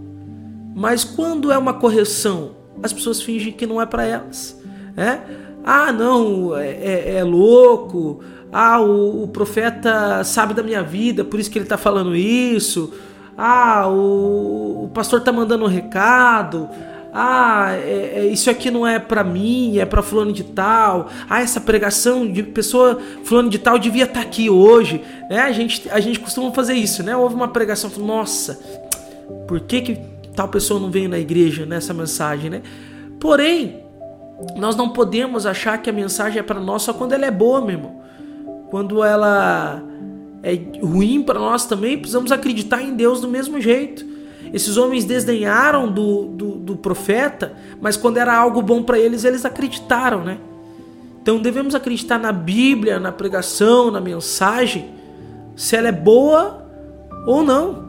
Mas 0.75 1.03
quando 1.03 1.51
é 1.51 1.57
uma 1.57 1.73
correção, 1.73 2.51
as 2.83 2.93
pessoas 2.93 3.19
fingem 3.19 3.51
que 3.51 3.65
não 3.65 3.81
é 3.81 3.85
para 3.87 4.05
elas, 4.05 4.61
né? 4.95 5.21
Ah, 5.63 5.91
não, 5.91 6.55
é, 6.55 6.69
é, 6.69 7.15
é 7.15 7.23
louco. 7.23 8.19
Ah, 8.51 8.79
o, 8.79 9.23
o, 9.23 9.27
profeta 9.27 10.23
sabe 10.23 10.53
da 10.53 10.61
minha 10.61 10.83
vida, 10.83 11.23
por 11.25 11.39
isso 11.39 11.49
que 11.49 11.57
ele 11.57 11.65
está 11.65 11.77
falando 11.77 12.15
isso. 12.15 12.93
Ah, 13.35 13.87
o, 13.87 14.83
o 14.83 14.91
pastor 14.93 15.17
está 15.17 15.31
mandando 15.31 15.65
um 15.65 15.67
recado 15.67 16.69
ah, 17.15 17.73
é, 17.73 18.13
é, 18.15 18.25
isso 18.25 18.49
aqui 18.49 18.71
não 18.71 18.87
é 18.87 18.97
para 18.97 19.23
mim, 19.23 19.77
é 19.77 19.85
para 19.85 20.01
fulano 20.01 20.33
de 20.33 20.43
tal. 20.43 21.09
Ah, 21.29 21.41
essa 21.41 21.61
pregação 21.61 22.29
de 22.29 22.41
pessoa 22.41 22.99
fulano 23.23 23.51
de 23.51 23.59
tal 23.59 23.77
devia 23.77 24.05
estar 24.05 24.21
tá 24.21 24.25
aqui 24.25 24.49
hoje. 24.49 24.99
Né? 25.29 25.39
A, 25.39 25.51
gente, 25.51 25.87
a 25.91 25.99
gente 25.99 26.19
costuma 26.19 26.51
fazer 26.51 26.73
isso, 26.73 27.03
né? 27.03 27.15
Houve 27.15 27.35
uma 27.35 27.47
pregação, 27.47 27.91
nossa, 27.99 28.59
por 29.47 29.59
que, 29.59 29.81
que 29.81 29.99
tal 30.35 30.47
pessoa 30.47 30.79
não 30.79 30.89
veio 30.89 31.07
na 31.07 31.19
igreja 31.19 31.67
nessa 31.67 31.93
mensagem, 31.93 32.49
né? 32.49 32.63
Porém, 33.19 33.83
nós 34.57 34.75
não 34.75 34.89
podemos 34.89 35.45
achar 35.45 35.77
que 35.77 35.91
a 35.91 35.93
mensagem 35.93 36.39
é 36.39 36.43
para 36.43 36.59
nós 36.59 36.81
só 36.81 36.93
quando 36.93 37.13
ela 37.13 37.27
é 37.27 37.31
boa, 37.31 37.61
meu 37.61 37.75
irmão. 37.75 38.01
Quando 38.71 39.03
ela 39.03 39.83
é 40.41 40.59
ruim 40.81 41.21
para 41.21 41.39
nós 41.39 41.67
também, 41.67 41.95
precisamos 41.95 42.31
acreditar 42.31 42.81
em 42.81 42.95
Deus 42.95 43.21
do 43.21 43.27
mesmo 43.27 43.61
jeito. 43.61 44.03
Esses 44.51 44.77
homens 44.77 45.05
desdenharam 45.05 45.91
do, 45.91 46.25
do, 46.25 46.51
do 46.55 46.75
profeta, 46.75 47.53
mas 47.79 47.95
quando 47.95 48.17
era 48.17 48.35
algo 48.35 48.61
bom 48.61 48.83
para 48.83 48.99
eles, 48.99 49.23
eles 49.23 49.45
acreditaram, 49.45 50.23
né? 50.23 50.37
Então 51.21 51.39
devemos 51.39 51.73
acreditar 51.73 52.17
na 52.17 52.31
Bíblia, 52.31 52.99
na 52.99 53.11
pregação, 53.11 53.89
na 53.89 54.01
mensagem, 54.01 54.91
se 55.55 55.75
ela 55.75 55.87
é 55.87 55.91
boa 55.91 56.67
ou 57.25 57.43
não, 57.43 57.85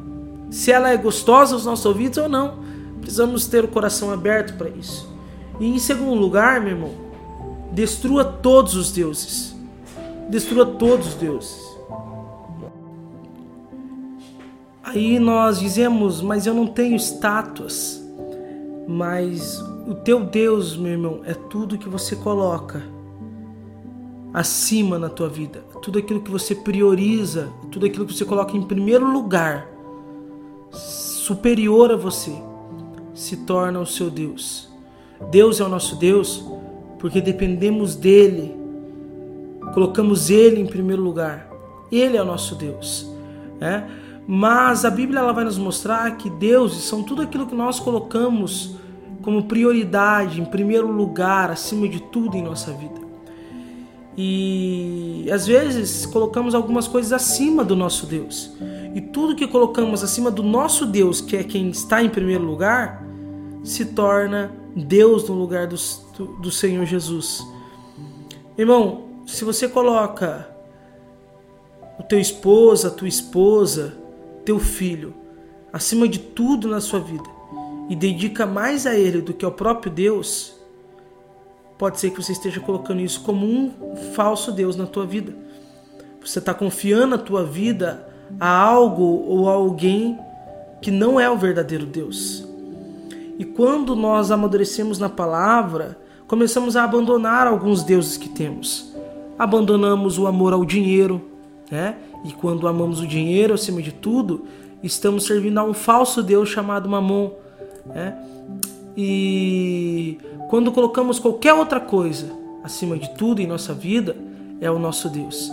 se 0.51 0.71
ela 0.71 0.91
é 0.91 0.97
gostosa 0.97 1.55
aos 1.55 1.67
nossos 1.67 1.85
ouvidos 1.85 2.19
ou 2.19 2.29
não. 2.29 2.63
Precisamos 3.01 3.47
ter 3.47 3.65
o 3.65 3.69
coração 3.69 4.13
aberto 4.13 4.57
para 4.57 4.69
isso. 4.69 5.13
E 5.59 5.67
em 5.67 5.79
segundo 5.79 6.15
lugar, 6.15 6.61
meu 6.61 6.71
irmão, 6.71 6.93
destrua 7.73 8.25
todos 8.25 8.77
os 8.77 8.93
deuses. 8.93 9.55
Destrua 10.29 10.65
todos 10.65 11.09
os 11.09 11.15
deuses. 11.15 11.64
Aí 14.85 15.19
nós 15.19 15.61
dizemos, 15.61 16.21
mas 16.21 16.47
eu 16.47 16.53
não 16.53 16.67
tenho 16.67 16.95
estátuas. 16.95 18.05
Mas 18.87 19.59
o 19.89 19.95
teu 19.95 20.21
Deus, 20.21 20.77
meu 20.77 20.93
irmão, 20.93 21.21
é 21.25 21.33
tudo 21.33 21.79
que 21.79 21.89
você 21.89 22.15
coloca 22.15 22.83
acima 24.33 24.99
na 24.99 25.09
tua 25.09 25.29
vida. 25.29 25.65
Tudo 25.81 25.99
aquilo 25.99 26.21
que 26.21 26.31
você 26.31 26.55
prioriza, 26.55 27.49
tudo 27.73 27.87
aquilo 27.87 28.05
que 28.05 28.13
você 28.13 28.27
coloca 28.27 28.57
em 28.57 28.63
primeiro 28.63 29.11
lugar, 29.11 29.67
superior 30.71 31.91
a 31.91 31.97
você, 31.97 32.33
se 33.15 33.39
torna 33.39 33.81
o 33.81 33.87
seu 33.87 34.11
Deus. 34.11 34.69
Deus 35.31 35.61
é 35.61 35.65
o 35.65 35.69
nosso 35.69 35.97
Deus 35.97 36.45
porque 36.99 37.21
dependemos 37.21 37.95
dele. 37.95 38.55
Colocamos 39.73 40.29
ele 40.29 40.61
em 40.61 40.67
primeiro 40.67 41.03
lugar. 41.03 41.51
Ele 41.91 42.17
é 42.17 42.23
o 42.23 42.25
nosso 42.27 42.55
Deus. 42.55 43.11
É? 43.61 44.04
Mas 44.27 44.85
a 44.85 44.91
Bíblia 44.91 45.21
ela 45.21 45.33
vai 45.33 45.45
nos 45.45 45.59
mostrar 45.59 46.17
que 46.17 46.31
deuses 46.31 46.85
são 46.85 47.03
tudo 47.03 47.23
aquilo 47.23 47.47
que 47.47 47.55
nós 47.55 47.79
colocamos 47.79 48.77
como 49.23 49.45
prioridade, 49.45 50.41
em 50.41 50.45
primeiro 50.45 50.91
lugar, 50.91 51.51
acima 51.51 51.89
de 51.89 52.01
tudo 52.01 52.37
em 52.37 52.43
nossa 52.43 52.73
vida. 52.73 53.05
E 54.17 55.29
às 55.33 55.47
vezes 55.47 56.07
colocamos 56.07 56.55
algumas 56.55 56.87
coisas 56.87 57.13
acima 57.13 57.65
do 57.65 57.75
nosso 57.75 58.07
Deus. 58.07 58.53
E 58.95 59.01
tudo 59.01 59.35
que 59.35 59.47
colocamos 59.47 60.05
acima 60.05 60.31
do 60.31 60.43
nosso 60.43 60.87
Deus, 60.87 61.21
que 61.21 61.37
é 61.37 61.43
quem 61.43 61.71
está 61.71 62.03
em 62.03 62.09
primeiro 62.09 62.45
lugar, 62.45 63.05
se 63.65 63.87
torna 63.87 64.53
Deus 64.77 65.29
no 65.29 65.35
lugar 65.35 65.67
do, 65.67 65.77
do, 66.41 66.51
Senhor 66.51 66.85
Jesus. 66.85 67.45
Irmão, 68.57 69.05
se 69.27 69.45
você 69.45 69.67
coloca 69.67 70.49
o 71.99 72.03
teu 72.03 72.21
esposo, 72.21 72.87
a 72.87 72.91
tua 72.91 73.09
esposa, 73.09 74.04
teu 74.45 74.59
filho 74.59 75.15
acima 75.73 76.07
de 76.07 76.19
tudo 76.19 76.69
na 76.69 76.81
sua 76.81 77.01
vida 77.01 77.29
e 77.89 77.97
dedica 77.97 78.47
mais 78.47 78.87
a 78.87 78.95
ele 78.95 79.21
do 79.21 79.35
que 79.35 79.45
ao 79.45 79.53
próprio 79.53 79.93
Deus, 79.93 80.55
pode 81.77 82.01
ser 82.01 82.11
que 82.11 82.23
você 82.23 82.33
esteja 82.33 82.61
colocando 82.61 83.01
isso 83.01 83.21
como 83.23 83.47
um 83.47 83.97
falso 84.15 84.53
Deus 84.53 84.77
na 84.77 84.87
tua 84.87 85.05
vida. 85.05 85.35
Você 86.25 86.39
está 86.39 86.55
confiando 86.55 87.17
a 87.17 87.19
tua 87.19 87.45
vida 87.45 88.09
a 88.41 88.49
algo 88.49 89.03
ou 89.03 89.49
a 89.49 89.53
alguém 89.53 90.19
que 90.81 90.91
não 90.91 91.19
é 91.19 91.29
o 91.29 91.37
verdadeiro 91.37 91.85
Deus. 91.85 92.47
E 93.39 93.45
quando 93.45 93.97
nós 93.97 94.31
amadurecemos 94.31 94.99
na 94.99 95.09
palavra, 95.09 95.99
começamos 96.27 96.77
a 96.77 96.85
abandonar 96.85 97.47
alguns 97.47 97.83
deuses 97.83 98.17
que 98.17 98.29
temos. 98.29 98.95
Abandonamos 99.39 100.19
o 100.19 100.27
amor 100.27 100.53
ao 100.53 100.65
dinheiro, 100.65 101.34
né? 101.71 101.97
E 102.25 102.33
quando 102.33 102.67
amamos 102.69 103.01
o 103.01 103.07
dinheiro 103.07 103.55
acima 103.55 103.83
de 103.83 103.93
tudo, 103.93 104.47
estamos 104.83 105.25
servindo 105.25 105.59
a 105.59 105.65
um 105.65 105.75
falso 105.75 106.23
Deus 106.23 106.49
chamado 106.49 106.89
Mamon. 106.89 107.31
Né? 107.87 108.17
E 108.97 110.19
quando 110.49 110.73
colocamos 110.73 111.19
qualquer 111.19 111.53
outra 111.55 111.81
coisa 111.81 112.31
acima 112.63 112.97
de 112.97 113.11
tudo 113.15 113.41
em 113.41 113.47
nossa 113.47 113.75
vida, 113.75 114.17
é 114.61 114.71
o 114.71 114.79
nosso 114.79 115.09
Deus. 115.09 115.53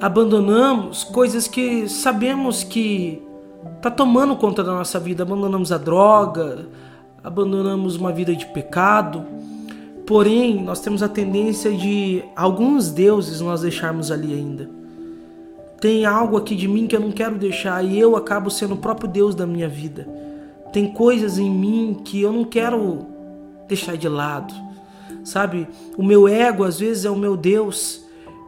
Abandonamos 0.00 1.04
coisas 1.04 1.48
que 1.48 1.88
sabemos 1.88 2.62
que 2.62 3.22
está 3.76 3.90
tomando 3.90 4.36
conta 4.36 4.62
da 4.62 4.72
nossa 4.72 4.98
vida. 4.98 5.22
Abandonamos 5.22 5.72
a 5.72 5.78
droga, 5.78 6.66
abandonamos 7.22 7.96
uma 7.96 8.12
vida 8.12 8.34
de 8.34 8.46
pecado. 8.46 9.24
Porém, 10.08 10.60
nós 10.64 10.80
temos 10.80 11.02
a 11.02 11.08
tendência 11.08 11.70
de 11.70 12.24
alguns 12.34 12.90
deuses 12.90 13.40
nós 13.40 13.60
deixarmos 13.60 14.10
ali 14.10 14.34
ainda 14.34 14.78
tem 15.80 16.04
algo 16.04 16.36
aqui 16.36 16.54
de 16.54 16.66
mim 16.66 16.86
que 16.86 16.96
eu 16.96 17.00
não 17.00 17.12
quero 17.12 17.36
deixar 17.36 17.84
e 17.84 17.98
eu 17.98 18.16
acabo 18.16 18.50
sendo 18.50 18.74
o 18.74 18.78
próprio 18.78 19.08
Deus 19.08 19.34
da 19.34 19.46
minha 19.46 19.68
vida. 19.68 20.08
Tem 20.72 20.92
coisas 20.92 21.38
em 21.38 21.50
mim 21.50 22.00
que 22.04 22.20
eu 22.20 22.32
não 22.32 22.44
quero 22.44 23.06
deixar 23.68 23.96
de 23.96 24.08
lado. 24.08 24.52
Sabe? 25.24 25.68
O 25.96 26.02
meu 26.02 26.26
ego 26.26 26.64
às 26.64 26.80
vezes 26.80 27.04
é 27.04 27.10
o 27.10 27.16
meu 27.16 27.36
Deus 27.36 28.04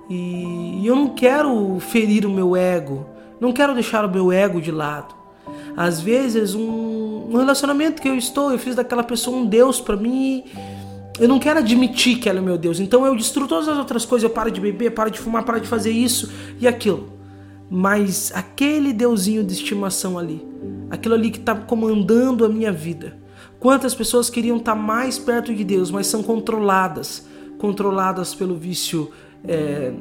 e 0.08 0.82
eu 0.84 0.96
não 0.96 1.10
quero 1.10 1.78
ferir 1.78 2.26
o 2.26 2.30
meu 2.30 2.56
ego. 2.56 3.06
Não 3.40 3.52
quero 3.52 3.74
deixar 3.74 4.04
o 4.04 4.10
meu 4.10 4.32
ego 4.32 4.60
de 4.60 4.72
lado. 4.72 5.14
Às 5.76 6.00
vezes, 6.00 6.54
um, 6.54 7.36
relacionamento 7.36 8.02
que 8.02 8.08
eu 8.08 8.16
estou, 8.16 8.50
eu 8.50 8.58
fiz 8.58 8.74
daquela 8.74 9.04
pessoa 9.04 9.36
um 9.36 9.46
Deus 9.46 9.80
para 9.80 9.96
mim. 9.96 10.44
Eu 11.20 11.28
não 11.28 11.38
quero 11.38 11.58
admitir 11.58 12.18
que 12.18 12.28
ela 12.28 12.38
é 12.38 12.42
meu 12.42 12.58
Deus. 12.58 12.80
Então 12.80 13.04
eu 13.06 13.14
destruo 13.14 13.46
todas 13.46 13.68
as 13.68 13.78
outras 13.78 14.04
coisas. 14.04 14.24
Eu 14.24 14.30
paro 14.34 14.50
de 14.50 14.60
beber, 14.60 14.90
paro 14.90 15.10
de 15.10 15.20
fumar, 15.20 15.44
paro 15.44 15.60
de 15.60 15.68
fazer 15.68 15.90
isso 15.90 16.32
e 16.58 16.66
aquilo. 16.66 17.12
Mas 17.70 18.32
aquele 18.34 18.92
deusinho 18.92 19.44
de 19.44 19.52
estimação 19.52 20.18
ali, 20.18 20.44
aquilo 20.90 21.14
ali 21.14 21.30
que 21.30 21.38
está 21.38 21.54
comandando 21.54 22.44
a 22.44 22.48
minha 22.48 22.72
vida. 22.72 23.16
Quantas 23.60 23.94
pessoas 23.94 24.28
queriam 24.28 24.56
estar 24.56 24.74
tá 24.74 24.80
mais 24.80 25.18
perto 25.18 25.54
de 25.54 25.62
Deus, 25.62 25.90
mas 25.90 26.08
são 26.08 26.22
controladas 26.22 27.28
controladas 27.60 28.34
pelo 28.34 28.56
vício 28.56 29.10
é, 29.46 29.92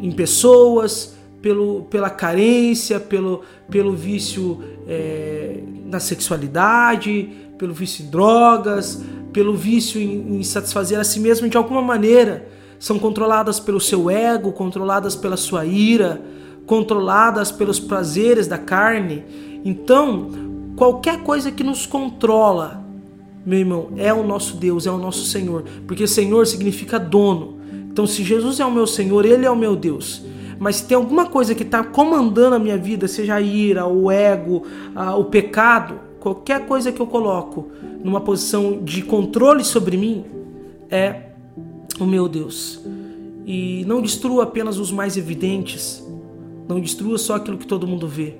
em 0.00 0.10
pessoas, 0.10 1.14
pelo, 1.42 1.82
pela 1.84 2.08
carência, 2.08 2.98
pelo, 2.98 3.42
pelo 3.70 3.94
vício 3.94 4.62
é, 4.88 5.60
na 5.84 6.00
sexualidade, 6.00 7.28
pelo 7.58 7.74
vício 7.74 8.06
em 8.06 8.08
drogas, 8.08 9.02
pelo 9.32 9.54
vício 9.54 10.00
em, 10.00 10.38
em 10.38 10.42
satisfazer 10.42 10.98
a 10.98 11.04
si 11.04 11.20
mesmo 11.20 11.48
de 11.48 11.56
alguma 11.56 11.82
maneira. 11.82 12.46
São 12.78 12.98
controladas 12.98 13.60
pelo 13.60 13.80
seu 13.80 14.08
ego, 14.10 14.52
controladas 14.52 15.14
pela 15.14 15.36
sua 15.36 15.66
ira, 15.66 16.22
controladas 16.66 17.52
pelos 17.52 17.78
prazeres 17.78 18.46
da 18.46 18.56
carne. 18.56 19.24
Então, 19.64 20.30
qualquer 20.76 21.22
coisa 21.22 21.50
que 21.50 21.62
nos 21.62 21.84
controla, 21.84 22.82
meu 23.44 23.58
irmão, 23.58 23.88
é 23.96 24.12
o 24.12 24.22
nosso 24.22 24.56
Deus, 24.56 24.86
é 24.86 24.90
o 24.90 24.96
nosso 24.96 25.26
Senhor, 25.26 25.64
porque 25.86 26.06
Senhor 26.06 26.46
significa 26.46 26.98
dono. 26.98 27.58
Então, 27.90 28.06
se 28.06 28.22
Jesus 28.22 28.60
é 28.60 28.64
o 28.64 28.70
meu 28.70 28.86
Senhor, 28.86 29.26
Ele 29.26 29.44
é 29.44 29.50
o 29.50 29.56
meu 29.56 29.76
Deus. 29.76 30.22
Mas 30.58 30.76
se 30.76 30.86
tem 30.86 30.96
alguma 30.96 31.26
coisa 31.26 31.54
que 31.54 31.62
está 31.62 31.82
comandando 31.82 32.54
a 32.54 32.58
minha 32.58 32.78
vida, 32.78 33.08
seja 33.08 33.34
a 33.34 33.40
ira, 33.40 33.86
o 33.86 34.10
ego, 34.10 34.62
a, 34.94 35.16
o 35.16 35.24
pecado, 35.24 35.98
qualquer 36.20 36.66
coisa 36.66 36.92
que 36.92 37.00
eu 37.00 37.06
coloco 37.06 37.70
numa 38.02 38.20
posição 38.20 38.82
de 38.82 39.02
controle 39.02 39.64
sobre 39.64 39.96
mim, 39.96 40.24
é 40.90 41.30
o 41.98 42.06
meu 42.06 42.28
Deus. 42.28 42.80
E 43.46 43.84
não 43.86 44.00
destrua 44.00 44.44
apenas 44.44 44.78
os 44.78 44.90
mais 44.90 45.16
evidentes, 45.16 46.04
não 46.68 46.80
destrua 46.80 47.18
só 47.18 47.34
aquilo 47.34 47.58
que 47.58 47.66
todo 47.66 47.86
mundo 47.86 48.06
vê. 48.06 48.36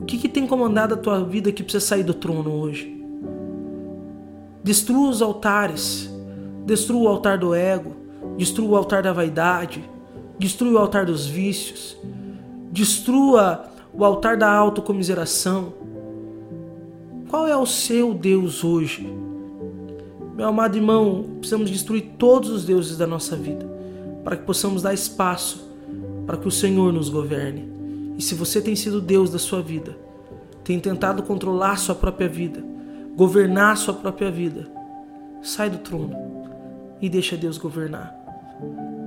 O 0.00 0.04
que, 0.04 0.18
que 0.18 0.28
tem 0.28 0.46
comandado 0.46 0.94
a 0.94 0.96
tua 0.96 1.22
vida 1.22 1.52
que 1.52 1.62
precisa 1.62 1.84
sair 1.84 2.02
do 2.02 2.14
trono 2.14 2.50
hoje? 2.52 3.00
Destrua 4.62 5.08
os 5.08 5.22
altares. 5.22 6.10
Destrua 6.66 7.02
o 7.02 7.08
altar 7.08 7.38
do 7.38 7.54
ego. 7.54 7.96
Destrua 8.36 8.70
o 8.70 8.76
altar 8.76 9.02
da 9.02 9.12
vaidade. 9.12 9.88
Destrua 10.38 10.72
o 10.72 10.78
altar 10.78 11.06
dos 11.06 11.26
vícios. 11.26 11.96
Destrua 12.70 13.64
o 13.92 14.04
altar 14.04 14.36
da 14.36 14.50
autocomiseração. 14.50 15.72
Qual 17.30 17.46
é 17.46 17.56
o 17.56 17.64
seu 17.64 18.12
Deus 18.12 18.64
hoje? 18.64 19.08
Meu 20.34 20.48
amado 20.48 20.76
irmão, 20.76 21.36
precisamos 21.38 21.70
destruir 21.70 22.14
todos 22.18 22.50
os 22.50 22.64
deuses 22.64 22.96
da 22.96 23.06
nossa 23.06 23.36
vida 23.36 23.64
para 24.24 24.36
que 24.36 24.44
possamos 24.44 24.82
dar 24.82 24.92
espaço 24.92 25.70
para 26.26 26.36
que 26.36 26.48
o 26.48 26.50
Senhor 26.50 26.92
nos 26.92 27.08
governe. 27.08 27.70
E 28.18 28.22
se 28.22 28.34
você 28.34 28.60
tem 28.60 28.74
sido 28.74 29.00
Deus 29.00 29.30
da 29.30 29.38
sua 29.38 29.62
vida, 29.62 29.96
tem 30.64 30.80
tentado 30.80 31.22
controlar 31.22 31.76
sua 31.76 31.94
própria 31.94 32.28
vida, 32.28 32.64
governar 33.16 33.76
sua 33.76 33.94
própria 33.94 34.28
vida, 34.28 34.68
sai 35.40 35.70
do 35.70 35.78
trono 35.78 36.16
e 37.00 37.08
deixa 37.08 37.36
Deus 37.36 37.58
governar. 37.58 38.12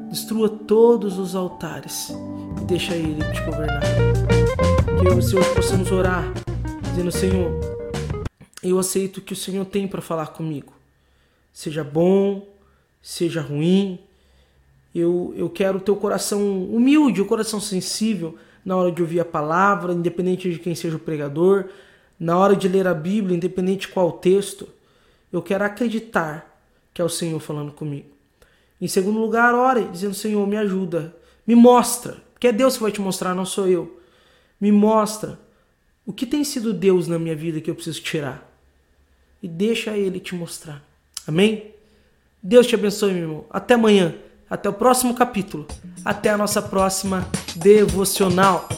Destrua 0.10 0.48
todos 0.48 1.20
os 1.20 1.36
altares 1.36 2.16
e 2.62 2.64
deixa 2.64 2.96
Ele 2.96 3.22
te 3.34 3.42
governar. 3.44 3.84
Que 5.02 5.08
eu 5.08 5.12
e 5.12 5.16
você 5.16 5.36
hoje 5.36 5.54
possamos 5.54 5.92
orar, 5.92 6.32
dizendo: 6.90 7.12
Senhor, 7.12 7.73
eu 8.64 8.80
aceito 8.80 9.18
o 9.18 9.22
que 9.22 9.34
o 9.34 9.36
Senhor 9.36 9.66
tem 9.66 9.88
para 9.88 10.02
falar 10.02 10.28
comigo. 10.28 10.74
Seja 11.52 11.84
bom, 11.84 12.48
seja 13.02 13.42
ruim. 13.42 14.00
Eu, 14.94 15.34
eu 15.36 15.50
quero 15.50 15.78
o 15.78 15.82
teu 15.82 15.96
coração 15.96 16.64
humilde, 16.66 17.22
o 17.22 17.26
coração 17.26 17.60
sensível 17.60 18.38
na 18.64 18.76
hora 18.76 18.92
de 18.92 19.02
ouvir 19.02 19.20
a 19.20 19.26
palavra, 19.26 19.94
independente 19.94 20.50
de 20.50 20.60
quem 20.60 20.74
seja 20.74 20.96
o 20.96 21.00
pregador 21.00 21.70
na 22.20 22.38
hora 22.38 22.56
de 22.56 22.68
ler 22.68 22.88
a 22.88 22.94
Bíblia, 22.94 23.36
independente 23.36 23.90
qual 23.90 24.12
texto, 24.12 24.70
eu 25.32 25.42
quero 25.42 25.66
acreditar 25.66 26.50
que 26.94 27.02
é 27.02 27.06
o 27.06 27.10
Senhor 27.10 27.40
falando 27.40 27.72
comigo. 27.72 28.08
Em 28.80 28.88
segundo 28.88 29.20
lugar, 29.20 29.54
ore 29.54 29.90
dizendo: 29.92 30.14
Senhor, 30.14 30.48
me 30.48 30.56
ajuda, 30.56 31.16
me 31.46 31.56
mostra, 31.56 32.18
que 32.40 32.48
é 32.48 32.52
Deus 32.52 32.76
que 32.78 32.84
vai 32.84 32.92
te 32.92 33.02
mostrar, 33.02 33.34
não 33.34 33.46
sou 33.46 33.68
eu. 33.68 34.00
Me 34.60 34.72
mostra 34.72 35.40
o 36.06 36.14
que 36.14 36.26
tem 36.26 36.44
sido 36.44 36.74
Deus 36.74 37.08
na 37.08 37.18
minha 37.18 37.36
vida 37.36 37.60
que 37.60 37.70
eu 37.70 37.76
preciso 37.76 38.02
tirar. 38.02 38.50
E 39.44 39.48
deixa 39.50 39.98
Ele 39.98 40.22
te 40.22 40.34
mostrar. 40.34 40.82
Amém? 41.28 41.76
Deus 42.42 42.66
te 42.66 42.76
abençoe, 42.76 43.12
meu 43.12 43.24
irmão. 43.24 43.46
Até 43.50 43.74
amanhã. 43.74 44.16
Até 44.50 44.70
o 44.70 44.74
próximo 44.74 45.14
capítulo. 45.14 45.68
Até 46.06 46.30
a 46.30 46.38
nossa 46.38 46.62
próxima 46.62 47.28
devocional. 47.58 48.70